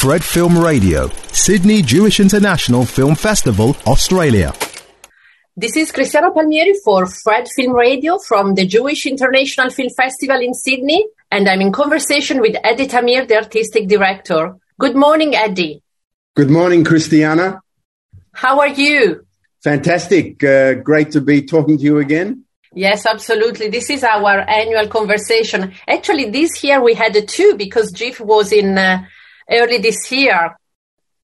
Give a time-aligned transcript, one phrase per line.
[0.00, 4.52] Fred Film Radio, Sydney Jewish International Film Festival, Australia.
[5.56, 10.52] This is Cristiana Palmieri for Fred Film Radio from the Jewish International Film Festival in
[10.52, 14.56] Sydney, and I'm in conversation with Eddie Tamir, the artistic director.
[14.78, 15.82] Good morning, Eddie.
[16.34, 17.60] Good morning, Cristiana.
[18.32, 19.24] How are you?
[19.64, 20.44] Fantastic.
[20.44, 22.44] Uh, great to be talking to you again.
[22.74, 23.70] Yes, absolutely.
[23.70, 25.72] This is our annual conversation.
[25.88, 29.02] Actually, this year we had two because Jeff was in uh,
[29.50, 30.56] early this year.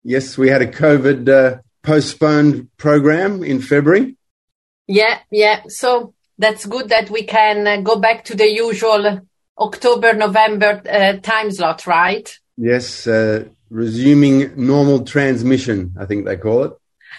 [0.04, 4.16] Yes, we had a COVID uh, postponed program in February.
[4.86, 5.62] Yeah, yeah.
[5.68, 9.20] So that's good that we can uh, go back to the usual
[9.58, 12.38] October, November uh, time slot, right?
[12.56, 16.72] Yes, uh, resuming normal transmission, I think they call it.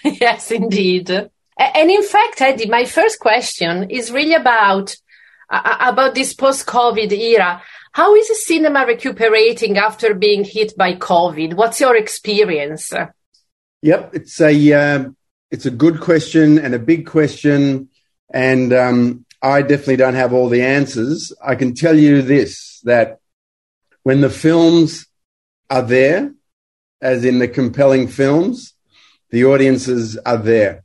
[0.20, 1.10] yes, indeed.
[1.56, 4.96] And in fact, Eddie, my first question is really about
[5.50, 7.62] uh, about this post-COVID era.
[7.94, 11.54] How is the cinema recuperating after being hit by COVID?
[11.54, 12.92] What's your experience?
[13.82, 15.10] Yep, it's a uh,
[15.52, 17.90] it's a good question and a big question,
[18.32, 21.32] and um, I definitely don't have all the answers.
[21.40, 23.20] I can tell you this: that
[24.02, 25.06] when the films
[25.70, 26.34] are there,
[27.00, 28.74] as in the compelling films,
[29.30, 30.82] the audiences are there.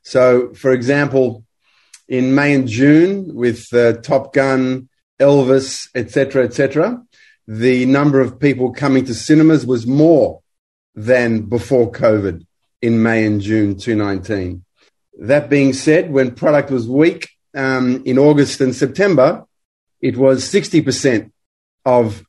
[0.00, 1.44] So, for example,
[2.08, 4.88] in May and June with uh, Top Gun,
[5.20, 7.02] Elvis, etc., etc.,
[7.48, 10.42] the number of people coming to cinemas was more
[10.94, 12.44] than before COVID
[12.82, 14.64] in May and June 2019.
[15.20, 19.44] That being said, when product was weak um, in August and September,
[20.00, 21.30] it was 60%
[21.84, 22.24] of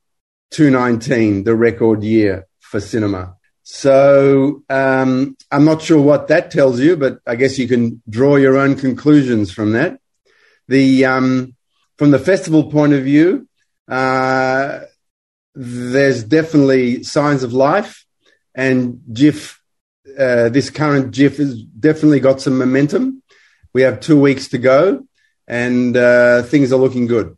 [0.52, 3.36] 2019, the record year for cinema.
[3.64, 8.38] So um, I'm not sure what that tells you, but I guess you can draw
[8.38, 10.00] your own conclusions from that.
[10.70, 11.57] The um,
[11.98, 13.48] from the festival point of view,
[13.88, 14.80] uh,
[15.56, 18.06] there's definitely signs of life,
[18.54, 19.60] and JIFF,
[20.18, 23.24] uh, this current JIFF has definitely got some momentum.
[23.74, 25.08] We have two weeks to go,
[25.48, 27.37] and uh, things are looking good.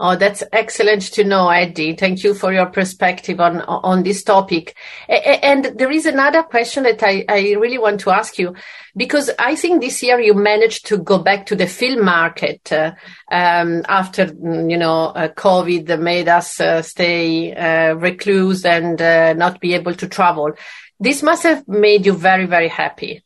[0.00, 1.96] Oh, that's excellent to know, Eddie.
[1.96, 4.76] Thank you for your perspective on on this topic.
[5.08, 8.54] And there is another question that I, I really want to ask you,
[8.94, 12.92] because I think this year you managed to go back to the film market uh,
[13.32, 19.60] um, after you know uh, COVID made us uh, stay uh, recluse and uh, not
[19.60, 20.52] be able to travel.
[21.00, 23.24] This must have made you very very happy.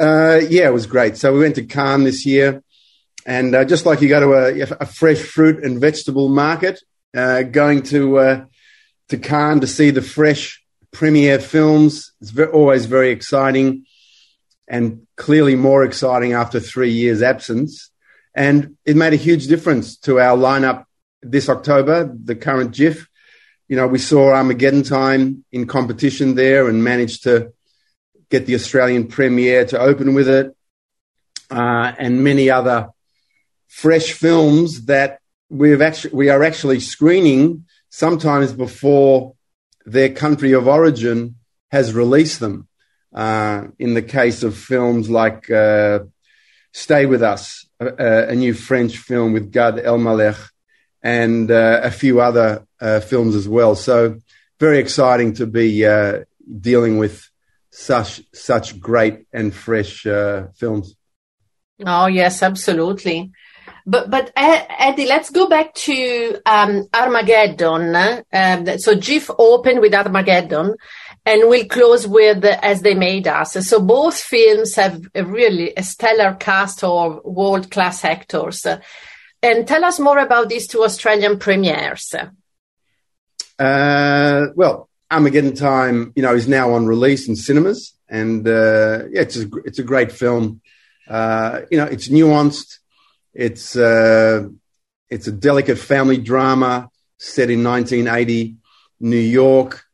[0.00, 1.16] Uh, yeah, it was great.
[1.16, 2.64] So we went to Cannes this year.
[3.26, 6.80] And uh, just like you go to a, a, fresh fruit and vegetable market,
[7.14, 8.44] uh, going to uh,
[9.08, 13.84] to Cannes to see the fresh premiere films is always very exciting,
[14.68, 17.90] and clearly more exciting after three years absence.
[18.32, 20.84] And it made a huge difference to our lineup
[21.20, 22.08] this October.
[22.22, 23.08] The current JIFF,
[23.66, 27.52] you know, we saw Armageddon Time in competition there and managed to
[28.30, 30.56] get the Australian premiere to open with it,
[31.50, 32.90] uh, and many other
[33.76, 35.20] fresh films that
[35.50, 39.34] we've actually we are actually screening sometimes before
[39.84, 41.36] their country of origin
[41.70, 42.68] has released them.
[43.14, 46.00] Uh, in the case of films like uh,
[46.72, 50.38] Stay with Us, a, a, new French film with Gad Elmaleh,
[51.02, 53.74] and uh, a few other uh, films as well.
[53.74, 54.18] So
[54.58, 56.24] very exciting to be uh,
[56.60, 57.30] dealing with
[57.70, 60.94] such such great and fresh uh, films.
[61.84, 63.32] Oh yes, absolutely.
[63.88, 67.94] But but Eddie, let's go back to um, Armageddon.
[68.32, 70.74] Um, so JIFF opened with Armageddon,
[71.24, 73.52] and we'll close with As They Made Us.
[73.68, 78.66] So both films have a really a stellar cast of world class actors.
[79.42, 82.12] And tell us more about these two Australian premieres.
[83.58, 89.20] Uh, well, Armageddon Time, you know, is now on release in cinemas, and uh, yeah,
[89.20, 90.60] it's a, it's a great film.
[91.08, 92.78] Uh, you know, it's nuanced.
[93.36, 94.48] It's uh,
[95.10, 96.88] it's a delicate family drama
[97.18, 98.56] set in 1980
[99.00, 99.84] New York,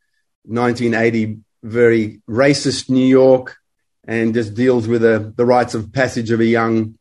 [0.45, 3.57] 1980 very racist New York,
[4.05, 6.97] and just deals with a, the rites of passage of a young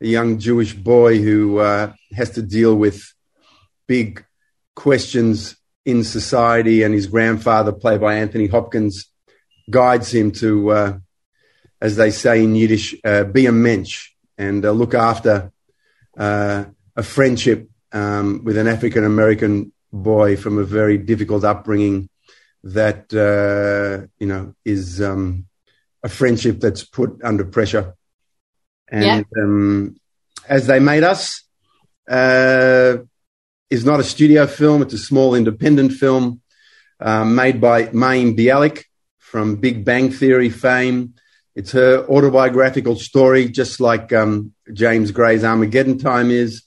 [0.00, 3.12] a young Jewish boy who uh, has to deal with
[3.86, 4.24] big
[4.74, 5.54] questions
[5.84, 9.10] in society, and his grandfather, played by Anthony Hopkins,
[9.68, 10.98] guides him to, uh,
[11.78, 15.52] as they say in Yiddish, uh, be a mensch and uh, look after
[16.16, 16.64] uh,
[16.96, 22.08] a friendship um, with an African American boy from a very difficult upbringing
[22.64, 25.46] that uh, you know is um,
[26.02, 27.94] a friendship that's put under pressure.
[28.88, 29.42] And yeah.
[29.42, 29.96] um,
[30.48, 31.42] as they made us,
[32.08, 32.98] uh,
[33.70, 36.40] is not a studio film; it's a small independent film
[37.00, 38.84] uh, made by Mayim Bialik
[39.18, 41.14] from Big Bang Theory fame.
[41.54, 46.62] It's her autobiographical story, just like um, James Gray's Armageddon Time is,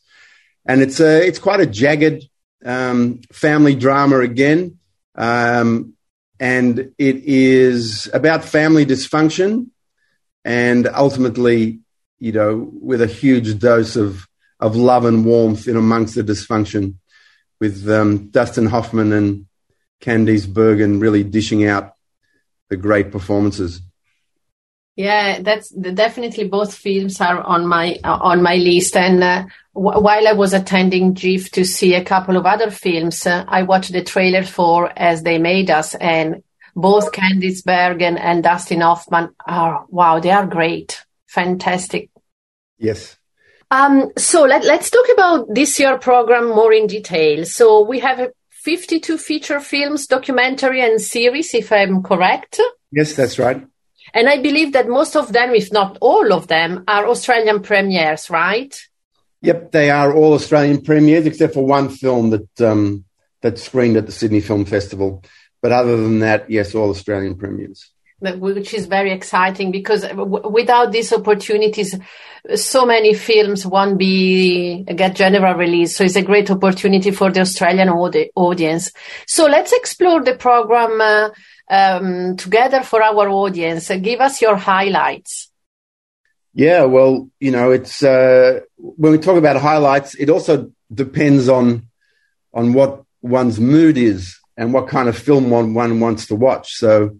[0.66, 2.30] and it's a it's quite a jagged
[2.63, 4.80] um, family drama again,
[5.16, 5.94] um,
[6.39, 9.68] and it is about family dysfunction,
[10.45, 11.80] and ultimately,
[12.19, 14.25] you know, with a huge dose of
[14.60, 16.95] of love and warmth in amongst the dysfunction,
[17.60, 19.48] with um, Dustin Hoffman and
[20.01, 21.94] Candice Bergen really dishing out
[22.69, 23.81] the great performances.
[24.97, 28.97] Yeah, that's definitely both films are on my uh, on my list.
[28.97, 29.45] And uh,
[29.75, 33.61] w- while I was attending JIFF to see a couple of other films, uh, I
[33.61, 36.41] watched the trailer for As They Made Us, and
[36.75, 42.09] both Candice Bergen and Dustin Hoffman are wow, they are great, fantastic.
[42.79, 43.17] Yes.
[43.69, 47.45] Um, so let, let's talk about this year program more in detail.
[47.45, 52.59] So we have 52 feature films, documentary, and series, if I'm correct.
[52.91, 53.63] Yes, that's right.
[54.13, 58.30] And I believe that most of them, if not all of them, are Australian premieres,
[58.30, 58.75] right?
[59.42, 63.06] Yep, they are all Australian premieres, except for one film that um,
[63.42, 65.24] that screened at the Sydney Film Festival.
[65.62, 67.92] But other than that, yes, all Australian premieres.
[68.19, 71.95] Which is very exciting because w- without these opportunities,
[72.56, 75.95] so many films won't be get general release.
[75.95, 78.92] So it's a great opportunity for the Australian audi- audience.
[79.27, 81.00] So let's explore the program.
[81.00, 81.30] Uh,
[81.69, 83.90] um, together for our audience.
[83.90, 85.50] Give us your highlights.
[86.54, 91.88] Yeah, well, you know, it's uh, when we talk about highlights, it also depends on
[92.54, 96.74] on what one's mood is and what kind of film one, one wants to watch.
[96.74, 97.18] So,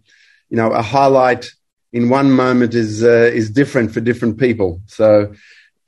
[0.50, 1.52] you know, a highlight
[1.94, 4.82] in one moment is uh, is different for different people.
[4.88, 5.34] So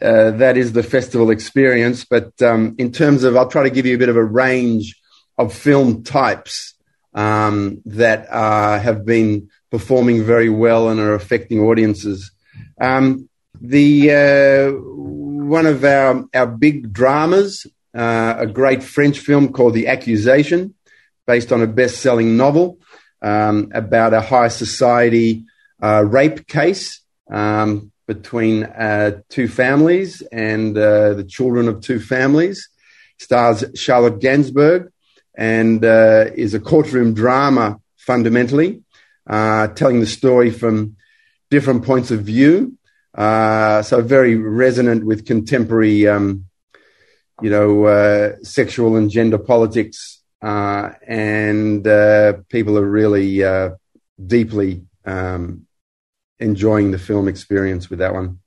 [0.02, 2.06] uh, that is the festival experience.
[2.06, 4.96] But um, in terms of, I'll try to give you a bit of a range
[5.38, 6.76] of film types
[7.14, 12.32] um, that uh, have been performing very well and are affecting audiences.
[12.80, 13.30] Um,
[13.62, 17.66] the uh, one of our our big dramas,
[17.96, 20.76] uh, a great French film called The Accusation,
[21.26, 22.80] based on a best-selling novel
[23.22, 25.46] um, about a high society
[25.82, 32.70] uh, rape case um, between uh, two families and uh, the children of two families.
[33.20, 34.92] Stars Charlotte Gainsbourg
[35.40, 38.84] and uh, is a courtroom drama fundamentally,
[39.26, 40.98] uh, telling the story from
[41.50, 42.78] different points of view.
[43.16, 46.46] Uh, so very resonant with contemporary, um,
[47.42, 53.42] you know, uh, sexual and gender politics, uh, and uh, people are really
[54.24, 55.66] deeply um,
[56.38, 58.40] enjoying the film experience with that one.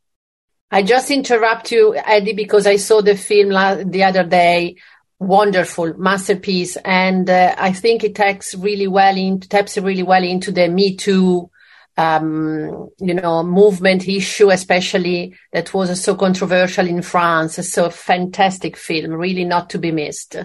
[0.71, 4.77] I just interrupt you, Eddie, because I saw the film la- the other day
[5.23, 6.77] wonderful masterpiece.
[6.85, 10.97] And uh, i think it takes really well in taps really well into the me
[10.97, 11.51] too
[11.97, 17.57] um, you know movement issue especially that was so controversial in france.
[17.69, 20.37] So fantastic film really not to be missed.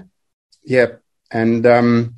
[0.64, 0.88] Yeah
[1.32, 2.16] and um,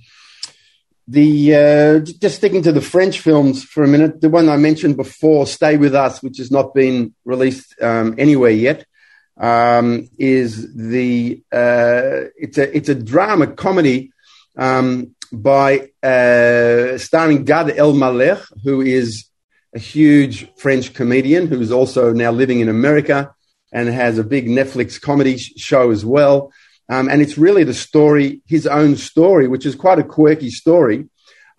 [1.08, 4.96] the uh, just sticking to the french films for a minute the one i mentioned
[4.96, 8.86] before stay with us which has not been released um, anywhere yet
[9.40, 14.12] um, is the uh, it's a it's a drama comedy
[14.58, 19.26] um, by uh, starring Gad Elmaleh, who is
[19.74, 23.34] a huge French comedian who is also now living in America
[23.72, 26.52] and has a big Netflix comedy sh- show as well.
[26.90, 31.08] Um, and it's really the story, his own story, which is quite a quirky story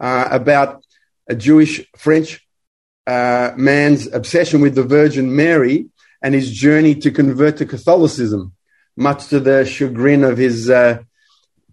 [0.01, 0.83] uh, about
[1.29, 2.45] a Jewish French
[3.07, 5.87] uh, man's obsession with the Virgin Mary
[6.23, 8.53] and his journey to convert to Catholicism,
[8.97, 10.99] much to the chagrin of his uh,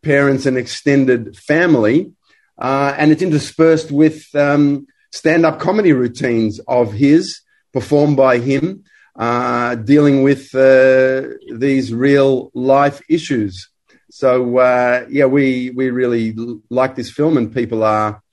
[0.02, 2.14] parents and extended family.
[2.58, 7.42] Uh, and it's interspersed with um, stand up comedy routines of his,
[7.74, 8.84] performed by him,
[9.16, 11.24] uh, dealing with uh,
[11.54, 13.70] these real life issues.
[14.10, 16.36] So, uh, yeah, we, we really
[16.70, 18.24] like this film, and people are,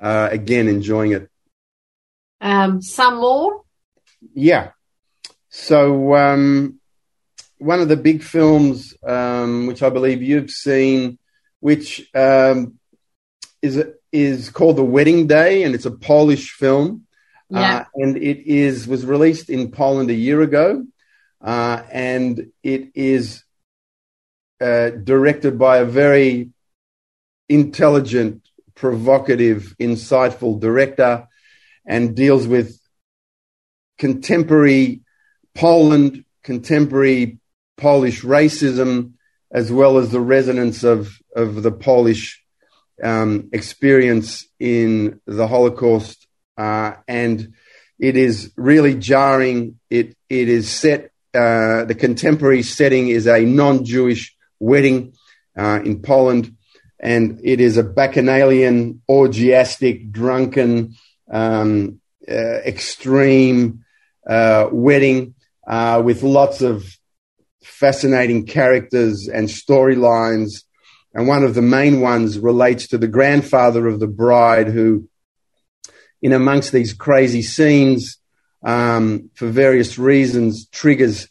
[0.00, 1.30] uh, again, enjoying it.
[2.40, 3.62] Um, some more?
[4.34, 4.70] Yeah.
[5.56, 6.80] So, um,
[7.58, 11.16] one of the big films, um, which I believe you've seen,
[11.60, 12.80] which um,
[13.62, 17.06] is is called The Wedding Day, and it's a Polish film,
[17.50, 17.76] yeah.
[17.76, 20.84] uh, and it is was released in Poland a year ago,
[21.40, 23.44] uh, and it is
[24.60, 26.50] uh, directed by a very
[27.48, 28.42] intelligent,
[28.74, 31.28] provocative, insightful director,
[31.86, 32.76] and deals with
[33.98, 35.03] contemporary
[35.54, 37.38] Poland, contemporary
[37.76, 39.12] Polish racism,
[39.50, 42.44] as well as the resonance of, of the Polish
[43.02, 47.54] um, experience in the Holocaust, uh, and
[47.98, 49.78] it is really jarring.
[49.90, 51.10] It it is set.
[51.32, 55.14] Uh, the contemporary setting is a non-Jewish wedding
[55.58, 56.56] uh, in Poland,
[57.00, 60.94] and it is a bacchanalian, orgiastic, drunken,
[61.30, 63.84] um, uh, extreme
[64.28, 65.33] uh, wedding
[65.66, 66.84] uh, with lots of
[67.62, 70.62] fascinating characters and storylines.
[71.14, 75.08] And one of the main ones relates to the grandfather of the bride, who,
[76.20, 78.18] in amongst these crazy scenes,
[78.64, 81.28] um, for various reasons, triggers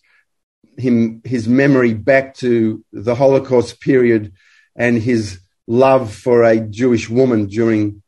[0.77, 4.33] him his memory back to the Holocaust period
[4.75, 8.01] and his love for a Jewish woman during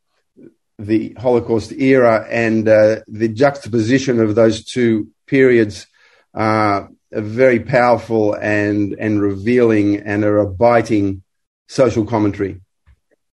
[0.77, 5.87] the Holocaust era, and uh, the juxtaposition of those two periods
[6.35, 11.23] uh, very powerful and and revealing and are a biting
[11.67, 12.61] social commentary.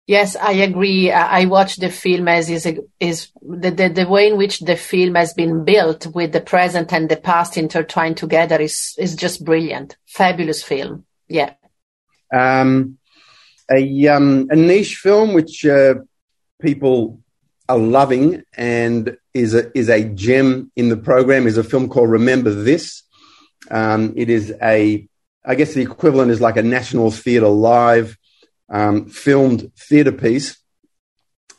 [0.07, 1.12] Yes, I agree.
[1.12, 2.66] I watched the film as is
[2.99, 6.92] is the, the, the way in which the film has been built with the present
[6.92, 9.97] and the past intertwined together is is just brilliant.
[10.07, 11.07] Fabulous film.
[11.28, 11.54] Yeah.
[12.35, 12.99] Um,
[13.71, 15.95] a um, a niche film which uh,
[16.61, 17.21] people
[17.71, 22.11] are loving and is a is a gem in the program is a film called
[22.11, 23.05] Remember This.
[23.71, 25.07] Um, it is a,
[25.45, 28.19] I guess the equivalent is like a National Theatre Live
[28.69, 30.59] um, filmed theatre piece.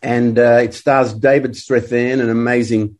[0.01, 2.97] And uh, it stars David Strathairn, an amazing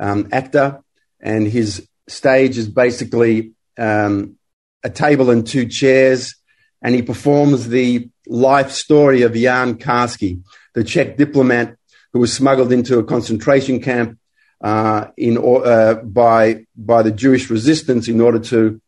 [0.00, 0.82] um, actor.
[1.20, 4.36] And his stage is basically um,
[4.82, 6.34] a table and two chairs.
[6.80, 10.42] And he performs the life story of Jan Karski,
[10.74, 11.76] the Czech diplomat
[12.12, 14.18] who was smuggled into a concentration camp
[14.62, 18.80] uh, in uh, by by the Jewish resistance in order to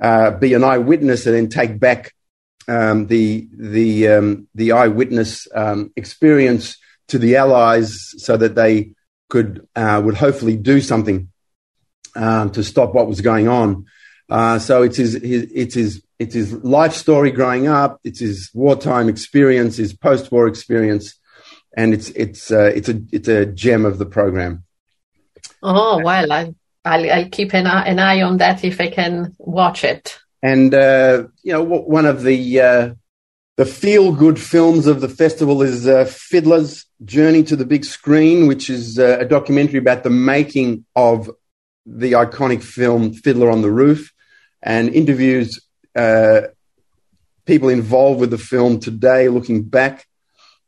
[0.00, 2.14] uh, be an eyewitness and then take back
[2.68, 6.78] um, the the um, the eyewitness um, experience
[7.08, 8.92] to the Allies so that they
[9.28, 11.28] could uh, would hopefully do something
[12.14, 13.86] um, to stop what was going on.
[14.28, 18.00] Uh, so it's his, his it's his it's his life story growing up.
[18.04, 21.18] It's his wartime experience, his post-war experience,
[21.76, 24.64] and it's it's uh, it's a it's a gem of the program.
[25.62, 29.34] Oh well, I I'll, I'll keep an eye, an eye on that if I can
[29.38, 30.18] watch it.
[30.42, 32.94] And uh, you know, one of the uh,
[33.56, 38.46] the feel good films of the festival is uh, Fiddler's Journey to the Big Screen,
[38.46, 41.30] which is uh, a documentary about the making of
[41.86, 44.12] the iconic film Fiddler on the Roof,
[44.62, 45.60] and interviews
[45.94, 46.42] uh,
[47.44, 50.06] people involved with the film today, looking back,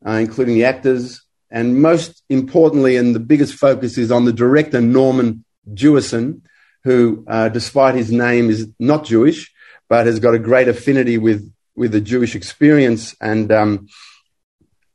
[0.06, 4.80] uh, including the actors, and most importantly, and the biggest focus is on the director,
[4.80, 6.42] Norman Jewison,
[6.82, 9.52] who, uh, despite his name, is not Jewish,
[9.88, 13.14] but has got a great affinity with, with the Jewish experience.
[13.20, 13.88] And, um,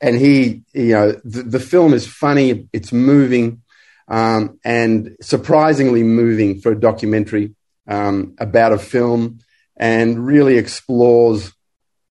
[0.02, 3.62] and he, you know, the, the, film is funny, it's moving,
[4.08, 7.56] um, and surprisingly moving for a documentary
[7.88, 9.40] um, about a film
[9.78, 11.54] and really explores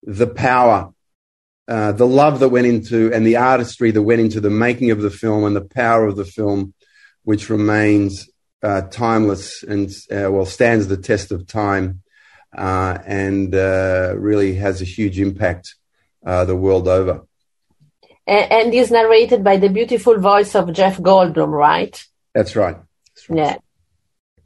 [0.03, 0.93] the power
[1.69, 5.01] uh, the love that went into and the artistry that went into the making of
[5.01, 6.73] the film and the power of the film,
[7.23, 8.27] which remains
[8.63, 12.01] uh, timeless and uh, well stands the test of time
[12.57, 15.75] uh, and uh, really has a huge impact
[16.23, 17.21] the world over.
[18.25, 22.03] And, and is narrated by the beautiful voice of Jeff Goldblum, right?
[22.33, 22.77] That's right.
[23.15, 23.37] That's right.
[23.37, 23.57] Yeah.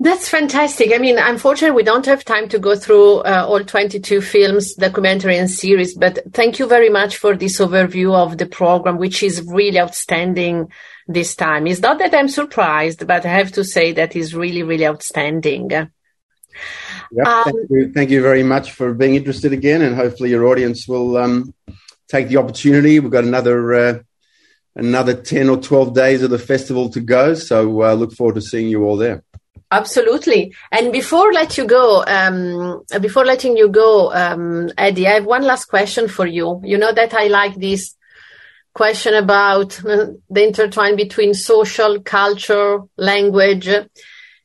[0.04, 0.92] That's fantastic.
[0.94, 5.38] I mean, unfortunately, we don't have time to go through uh, all 22 films, documentary
[5.38, 9.42] and series, but thank you very much for this overview of the program, which is
[9.48, 10.68] really outstanding
[11.08, 11.68] this time.
[11.68, 15.70] It's not that I'm surprised, but I have to say that is really, really outstanding.
[15.70, 15.90] Yep,
[17.26, 20.86] um, thank, you, thank, you, very much for being interested again, and hopefully your audience
[20.86, 21.54] will um,
[22.10, 23.00] take the opportunity.
[23.00, 24.00] We've got another uh,
[24.76, 28.42] another ten or twelve days of the festival to go, so uh, look forward to
[28.42, 29.24] seeing you all there.
[29.74, 30.54] Absolutely.
[30.72, 35.42] And before let you go, um, before letting you go, um, Eddie, I have one
[35.42, 36.62] last question for you.
[36.64, 37.96] You know that I like this
[38.76, 43.68] question about uh, the intertwine between social, culture, language.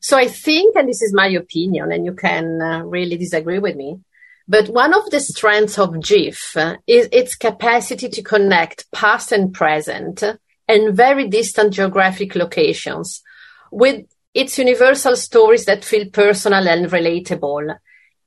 [0.01, 3.77] So I think, and this is my opinion, and you can uh, really disagree with
[3.77, 4.01] me,
[4.47, 9.53] but one of the strengths of JIFF uh, is its capacity to connect past and
[9.53, 10.23] present
[10.67, 13.23] and very distant geographic locations
[13.71, 14.07] with
[14.39, 17.77] it's universal stories that feel personal and relatable.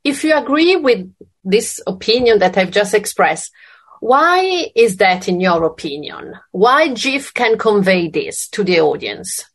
[0.04, 1.10] If you agree with
[1.46, 3.50] this opinion that I've just expressed,
[4.02, 6.34] why is that in your opinion?
[6.52, 9.46] Why JIFF can convey this to the audience?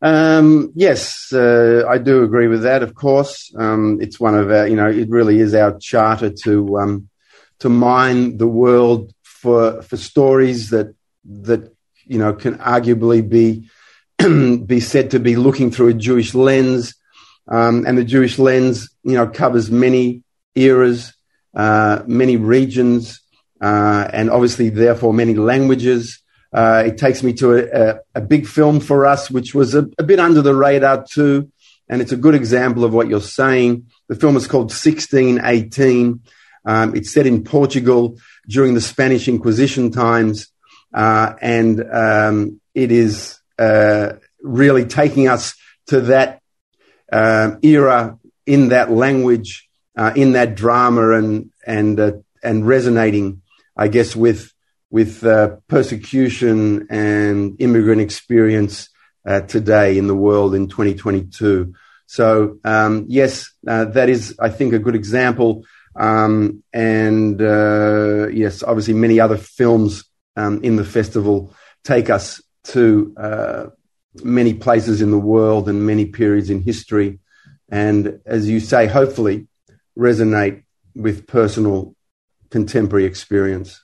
[0.00, 2.82] Um, yes, uh, I do agree with that.
[2.82, 6.78] Of course, um, it's one of our, you know, it really is our charter to
[6.78, 7.10] um,
[7.58, 10.94] to mine the world for for stories that
[11.26, 11.70] that
[12.06, 13.68] you know can arguably be
[14.66, 16.94] be said to be looking through a Jewish lens,
[17.48, 20.22] um, and the Jewish lens, you know, covers many
[20.54, 21.14] eras,
[21.54, 23.20] uh, many regions,
[23.60, 26.20] uh, and obviously, therefore, many languages.
[26.52, 29.88] Uh, it takes me to a, a, a, big film for us, which was a,
[29.98, 31.50] a, bit under the radar too,
[31.88, 33.86] and it's a good example of what you're saying.
[34.08, 36.20] The film is called 1618.
[36.64, 40.48] Um, it's set in Portugal during the Spanish Inquisition times,
[40.92, 45.54] uh, and um, it is uh, really taking us
[45.88, 46.40] to that
[47.12, 52.12] uh, era in that language, uh, in that drama, and and uh,
[52.42, 53.42] and resonating,
[53.76, 54.52] I guess, with
[54.90, 58.88] with uh, persecution and immigrant experience
[59.26, 61.74] uh, today in the world in 2022.
[62.06, 65.64] So um, yes, that is, I think, a good example.
[65.94, 73.66] Um, and yes, obviously, many other films um, in the festival take us to uh,
[74.22, 77.18] many places in the world and many periods in history.
[77.68, 79.46] And as you say, hopefully
[79.96, 80.64] resonate
[80.94, 81.94] with personal
[82.50, 83.82] contemporary experience.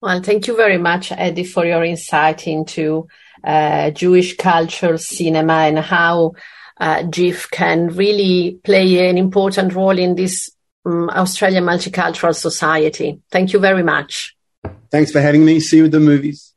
[0.00, 3.06] Well, thank you very much, Eddie, for your insight into
[3.44, 6.32] uh, Jewish culture, cinema, and how
[6.78, 10.50] uh, JIFF can really play an important role in this
[10.84, 13.20] um, Australian multicultural society.
[13.30, 14.36] Thank you very much.
[14.90, 15.60] Thanks for having me.
[15.60, 16.51] See you at the movies.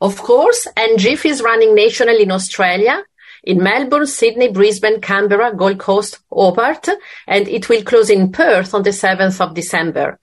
[0.00, 3.04] Of course, and JIFF is running nationally in Australia,
[3.44, 6.88] in Melbourne, Sydney, Brisbane, Canberra, Gold Coast, Hobart,
[7.26, 10.18] and it will close in Perth on the 7th of December.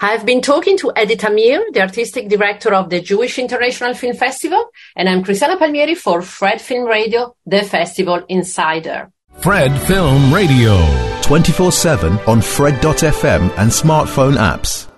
[0.00, 4.70] I've been talking to Eddie Tamir, the artistic director of the Jewish International Film Festival,
[4.94, 9.10] and I'm Cristiana Palmieri for Fred Film Radio, the festival insider.
[9.38, 10.76] Fred Film Radio.
[11.22, 14.88] 24 7 on Fred.fm and smartphone apps.